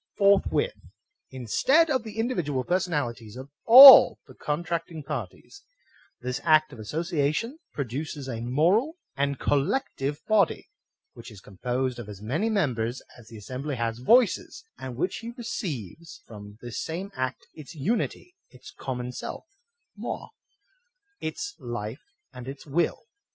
^ 0.15 0.17
Forthwith, 0.17 0.73
instead 1.29 1.91
of 1.91 2.01
the 2.01 2.17
individual 2.17 2.63
personalities 2.63 3.35
of 3.35 3.51
all 3.65 4.17
the 4.25 4.33
contracting 4.33 5.03
parties, 5.03 5.61
this 6.21 6.41
act 6.43 6.73
of 6.73 6.79
association 6.79 7.59
produces 7.73 8.27
a 8.27 8.41
moral 8.41 8.97
and 9.15 9.37
collective 9.37 10.19
body, 10.27 10.67
which 11.13 11.29
is 11.29 11.39
composed 11.39 11.99
of 11.99 12.09
as 12.09 12.19
many 12.19 12.49
members 12.49 13.03
as 13.15 13.27
the 13.27 13.37
assembly 13.37 13.75
has 13.75 13.99
voices, 13.99 14.63
and 14.79 14.95
which 14.95 15.23
receives 15.37 16.23
from 16.25 16.57
this 16.63 16.81
same 16.83 17.11
act 17.13 17.45
its 17.53 17.75
unity, 17.75 18.35
its 18.49 18.71
common 18.71 19.11
self 19.11 19.43
{nioi)^ 19.99 20.29
its 21.19 21.53
life, 21.59 22.01
and 22.33 22.47
its 22.47 22.65
will. 22.65 23.03